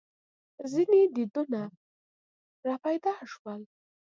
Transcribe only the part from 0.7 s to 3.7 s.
•ځینې دینونه راپیدا شول.